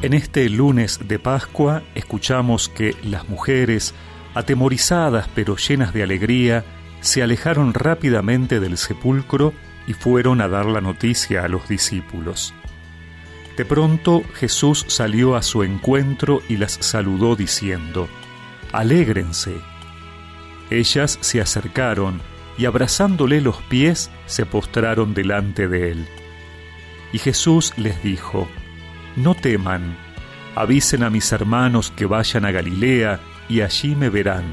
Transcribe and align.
En 0.00 0.14
este 0.14 0.48
lunes 0.48 1.00
de 1.08 1.18
Pascua 1.18 1.82
escuchamos 1.96 2.68
que 2.68 2.94
las 3.02 3.28
mujeres, 3.28 3.94
atemorizadas 4.32 5.28
pero 5.34 5.56
llenas 5.56 5.92
de 5.92 6.04
alegría, 6.04 6.64
se 7.00 7.20
alejaron 7.20 7.74
rápidamente 7.74 8.60
del 8.60 8.78
sepulcro 8.78 9.52
y 9.88 9.94
fueron 9.94 10.40
a 10.40 10.46
dar 10.46 10.66
la 10.66 10.80
noticia 10.80 11.44
a 11.44 11.48
los 11.48 11.68
discípulos. 11.68 12.54
De 13.56 13.64
pronto 13.64 14.22
Jesús 14.34 14.84
salió 14.86 15.34
a 15.34 15.42
su 15.42 15.64
encuentro 15.64 16.42
y 16.48 16.58
las 16.58 16.74
saludó 16.74 17.34
diciendo, 17.34 18.08
Alégrense. 18.70 19.56
Ellas 20.70 21.18
se 21.22 21.40
acercaron 21.40 22.20
y 22.56 22.66
abrazándole 22.66 23.40
los 23.40 23.56
pies 23.62 24.12
se 24.26 24.46
postraron 24.46 25.12
delante 25.12 25.66
de 25.66 25.90
él. 25.90 26.06
Y 27.12 27.18
Jesús 27.18 27.72
les 27.76 28.00
dijo, 28.04 28.48
no 29.18 29.34
teman, 29.34 29.96
avisen 30.54 31.02
a 31.02 31.10
mis 31.10 31.30
hermanos 31.32 31.92
que 31.94 32.06
vayan 32.06 32.44
a 32.44 32.50
Galilea 32.50 33.20
y 33.48 33.60
allí 33.60 33.94
me 33.94 34.08
verán. 34.08 34.44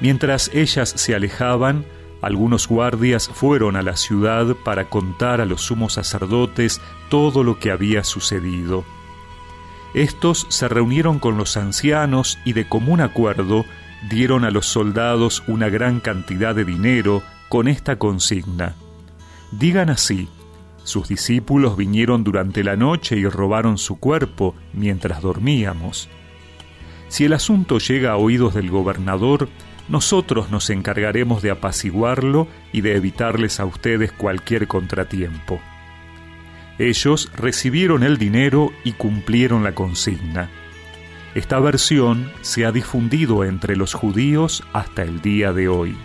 Mientras 0.00 0.50
ellas 0.52 0.92
se 0.96 1.14
alejaban, 1.14 1.84
algunos 2.22 2.68
guardias 2.68 3.28
fueron 3.28 3.76
a 3.76 3.82
la 3.82 3.96
ciudad 3.96 4.56
para 4.64 4.88
contar 4.88 5.40
a 5.40 5.44
los 5.44 5.62
sumos 5.62 5.94
sacerdotes 5.94 6.80
todo 7.10 7.44
lo 7.44 7.58
que 7.58 7.70
había 7.70 8.02
sucedido. 8.02 8.84
Estos 9.94 10.46
se 10.48 10.68
reunieron 10.68 11.18
con 11.18 11.36
los 11.36 11.56
ancianos 11.56 12.38
y 12.44 12.52
de 12.54 12.68
común 12.68 13.00
acuerdo 13.00 13.64
dieron 14.08 14.44
a 14.44 14.50
los 14.50 14.66
soldados 14.66 15.42
una 15.46 15.68
gran 15.68 16.00
cantidad 16.00 16.54
de 16.54 16.64
dinero 16.64 17.22
con 17.48 17.68
esta 17.68 17.96
consigna. 17.96 18.74
Digan 19.52 19.90
así, 19.90 20.28
sus 20.84 21.08
discípulos 21.08 21.76
vinieron 21.76 22.22
durante 22.22 22.62
la 22.62 22.76
noche 22.76 23.16
y 23.16 23.26
robaron 23.26 23.78
su 23.78 23.98
cuerpo 23.98 24.54
mientras 24.72 25.22
dormíamos. 25.22 26.08
Si 27.08 27.24
el 27.24 27.32
asunto 27.32 27.78
llega 27.78 28.12
a 28.12 28.16
oídos 28.16 28.54
del 28.54 28.70
gobernador, 28.70 29.48
nosotros 29.88 30.50
nos 30.50 30.70
encargaremos 30.70 31.42
de 31.42 31.50
apaciguarlo 31.50 32.48
y 32.72 32.82
de 32.82 32.96
evitarles 32.96 33.60
a 33.60 33.64
ustedes 33.64 34.12
cualquier 34.12 34.66
contratiempo. 34.66 35.60
Ellos 36.78 37.30
recibieron 37.36 38.02
el 38.02 38.18
dinero 38.18 38.72
y 38.82 38.92
cumplieron 38.92 39.62
la 39.64 39.74
consigna. 39.74 40.50
Esta 41.34 41.58
versión 41.60 42.30
se 42.42 42.64
ha 42.64 42.72
difundido 42.72 43.44
entre 43.44 43.76
los 43.76 43.94
judíos 43.94 44.62
hasta 44.72 45.02
el 45.02 45.20
día 45.20 45.52
de 45.52 45.68
hoy. 45.68 45.96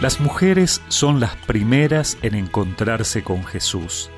Las 0.00 0.20
mujeres 0.20 0.80
son 0.86 1.18
las 1.18 1.34
primeras 1.34 2.18
en 2.22 2.36
encontrarse 2.36 3.24
con 3.24 3.44
Jesús. 3.44 4.10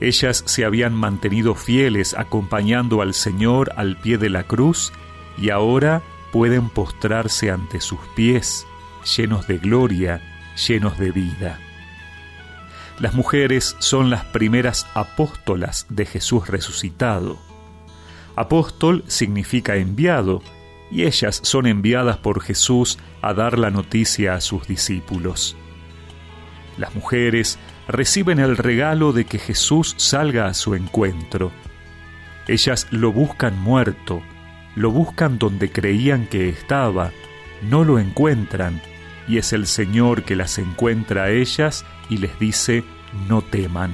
Ellas 0.00 0.44
se 0.46 0.64
habían 0.64 0.94
mantenido 0.94 1.56
fieles 1.56 2.14
acompañando 2.14 3.02
al 3.02 3.12
Señor 3.12 3.72
al 3.74 3.96
pie 3.96 4.18
de 4.18 4.30
la 4.30 4.44
cruz 4.44 4.92
y 5.36 5.50
ahora 5.50 6.02
pueden 6.30 6.68
postrarse 6.68 7.50
ante 7.50 7.80
sus 7.80 7.98
pies, 8.14 8.66
llenos 9.16 9.48
de 9.48 9.58
gloria, 9.58 10.22
llenos 10.68 10.96
de 10.96 11.10
vida. 11.10 11.58
Las 13.00 13.14
mujeres 13.14 13.74
son 13.80 14.10
las 14.10 14.26
primeras 14.26 14.86
apóstolas 14.94 15.86
de 15.88 16.06
Jesús 16.06 16.46
resucitado. 16.46 17.36
Apóstol 18.36 19.02
significa 19.08 19.74
enviado, 19.74 20.40
y 20.90 21.04
ellas 21.04 21.40
son 21.42 21.66
enviadas 21.66 22.16
por 22.16 22.40
Jesús 22.40 22.98
a 23.22 23.34
dar 23.34 23.58
la 23.58 23.70
noticia 23.70 24.34
a 24.34 24.40
sus 24.40 24.66
discípulos. 24.66 25.56
Las 26.76 26.94
mujeres 26.94 27.58
reciben 27.88 28.38
el 28.38 28.56
regalo 28.56 29.12
de 29.12 29.24
que 29.24 29.38
Jesús 29.38 29.94
salga 29.96 30.46
a 30.46 30.54
su 30.54 30.74
encuentro. 30.74 31.50
Ellas 32.46 32.86
lo 32.90 33.12
buscan 33.12 33.58
muerto, 33.58 34.22
lo 34.76 34.90
buscan 34.90 35.38
donde 35.38 35.70
creían 35.70 36.26
que 36.26 36.48
estaba, 36.48 37.10
no 37.62 37.84
lo 37.84 37.98
encuentran, 37.98 38.80
y 39.26 39.38
es 39.38 39.52
el 39.52 39.66
Señor 39.66 40.22
que 40.22 40.36
las 40.36 40.58
encuentra 40.58 41.24
a 41.24 41.30
ellas 41.30 41.84
y 42.08 42.18
les 42.18 42.38
dice, 42.38 42.84
no 43.28 43.42
teman. 43.42 43.92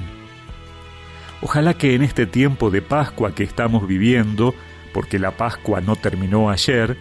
Ojalá 1.41 1.73
que 1.73 1.95
en 1.95 2.01
este 2.01 2.25
tiempo 2.25 2.69
de 2.69 2.81
Pascua 2.81 3.35
que 3.35 3.43
estamos 3.43 3.87
viviendo, 3.87 4.53
porque 4.95 5.19
la 5.19 5.31
Pascua 5.31 5.81
no 5.81 5.97
terminó 5.97 6.49
ayer, 6.49 6.97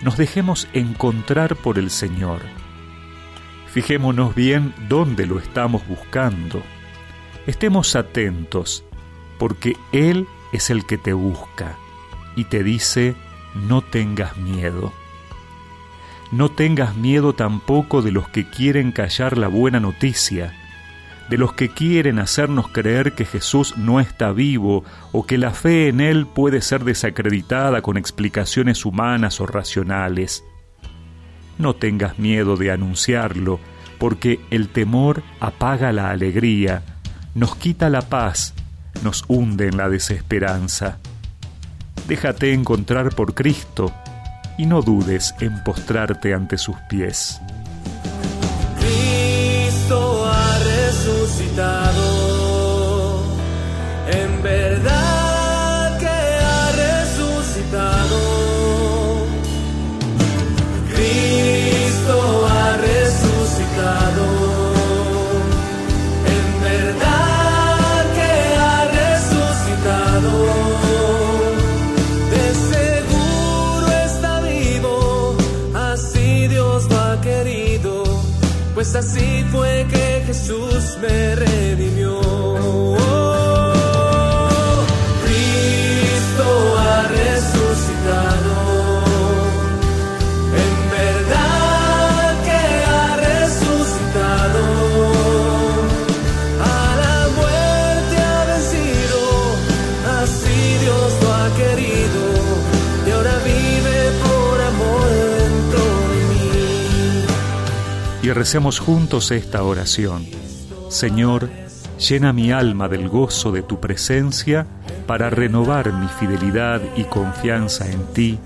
nos 0.00 0.16
dejemos 0.16 0.66
encontrar 0.72 1.56
por 1.56 1.78
el 1.78 1.90
Señor. 1.90 2.40
Fijémonos 3.66 4.34
bien 4.34 4.72
dónde 4.88 5.26
lo 5.26 5.38
estamos 5.38 5.86
buscando. 5.86 6.62
Estemos 7.46 7.96
atentos, 7.96 8.82
porque 9.38 9.76
Él 9.92 10.26
es 10.54 10.70
el 10.70 10.86
que 10.86 10.96
te 10.96 11.12
busca 11.12 11.76
y 12.34 12.44
te 12.44 12.64
dice, 12.64 13.14
no 13.54 13.82
tengas 13.82 14.38
miedo. 14.38 14.94
No 16.32 16.50
tengas 16.50 16.96
miedo 16.96 17.34
tampoco 17.34 18.00
de 18.00 18.10
los 18.10 18.26
que 18.26 18.48
quieren 18.48 18.90
callar 18.90 19.36
la 19.36 19.48
buena 19.48 19.80
noticia, 19.80 20.54
de 21.28 21.38
los 21.38 21.54
que 21.54 21.68
quieren 21.70 22.18
hacernos 22.18 22.68
creer 22.68 23.12
que 23.12 23.24
Jesús 23.24 23.76
no 23.76 24.00
está 24.00 24.32
vivo 24.32 24.84
o 25.12 25.26
que 25.26 25.38
la 25.38 25.52
fe 25.52 25.88
en 25.88 26.00
Él 26.00 26.26
puede 26.26 26.60
ser 26.60 26.84
desacreditada 26.84 27.82
con 27.82 27.96
explicaciones 27.96 28.84
humanas 28.84 29.40
o 29.40 29.46
racionales. 29.46 30.44
No 31.58 31.74
tengas 31.74 32.18
miedo 32.18 32.56
de 32.56 32.70
anunciarlo, 32.70 33.60
porque 33.98 34.40
el 34.50 34.68
temor 34.68 35.22
apaga 35.40 35.92
la 35.92 36.10
alegría, 36.10 36.82
nos 37.34 37.56
quita 37.56 37.88
la 37.88 38.02
paz, 38.02 38.54
nos 39.02 39.24
hunde 39.28 39.68
en 39.68 39.76
la 39.76 39.88
desesperanza. 39.88 40.98
Déjate 42.06 42.52
encontrar 42.52 43.14
por 43.14 43.34
Cristo 43.34 43.92
y 44.58 44.66
no 44.66 44.82
dudes 44.82 45.34
en 45.40 45.62
postrarte 45.64 46.34
ante 46.34 46.58
sus 46.58 46.76
pies. 46.88 47.40
Pues 78.94 79.06
así 79.06 79.44
fue 79.50 79.86
que 79.90 80.22
Jesús 80.24 80.96
me 81.02 81.34
redimió. 81.34 82.20
Cristo 85.24 86.46
ha 86.78 87.02
resucitado. 87.08 88.54
En 90.64 90.74
verdad 90.90 92.42
que 92.46 92.60
ha 92.86 93.16
resucitado. 93.16 94.62
A 96.62 96.96
la 97.02 97.18
muerte 97.38 98.16
ha 98.16 98.44
vencido. 98.52 99.20
Así 100.22 100.58
Dios 100.82 101.12
lo 101.20 101.34
ha 101.34 101.46
querido. 101.56 102.03
Y 108.24 108.32
recemos 108.32 108.78
juntos 108.78 109.30
esta 109.32 109.62
oración. 109.64 110.24
Señor, 110.88 111.50
llena 111.98 112.32
mi 112.32 112.52
alma 112.52 112.88
del 112.88 113.10
gozo 113.10 113.52
de 113.52 113.60
tu 113.60 113.80
presencia 113.80 114.66
para 115.06 115.28
renovar 115.28 115.92
mi 115.92 116.08
fidelidad 116.08 116.80
y 116.96 117.04
confianza 117.04 117.86
en 117.86 118.02
ti. 118.14 118.38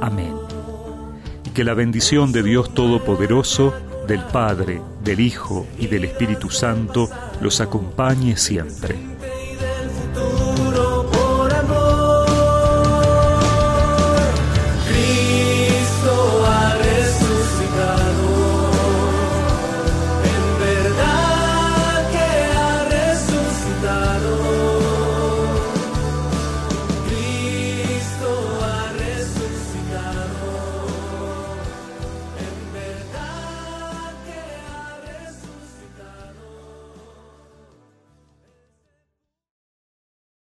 Amén. 0.00 0.34
Y 1.46 1.50
que 1.50 1.62
la 1.62 1.74
bendición 1.74 2.32
de 2.32 2.42
Dios 2.42 2.74
Todopoderoso, 2.74 3.72
del 4.08 4.24
Padre, 4.24 4.82
del 5.04 5.20
Hijo 5.20 5.64
y 5.78 5.86
del 5.86 6.06
Espíritu 6.06 6.50
Santo 6.50 7.08
los 7.40 7.60
acompañe 7.60 8.36
siempre. 8.36 8.96